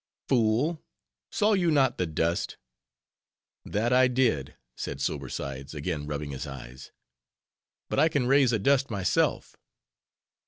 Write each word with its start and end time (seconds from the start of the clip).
"Fool! 0.27 0.81
saw 1.31 1.53
you 1.53 1.69
not 1.69 1.99
the 1.99 2.07
dust?" 2.07 2.57
"That 3.63 3.93
I 3.93 4.07
did," 4.07 4.55
said 4.75 4.99
Sober 4.99 5.29
Sides, 5.29 5.75
again 5.75 6.07
rubbing 6.07 6.31
his 6.31 6.47
eyes, 6.47 6.91
"But 7.87 7.99
I 7.99 8.09
can 8.09 8.25
raise 8.25 8.51
a 8.51 8.57
dust 8.57 8.89
myself." 8.89 9.55